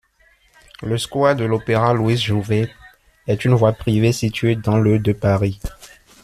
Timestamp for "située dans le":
4.13-4.97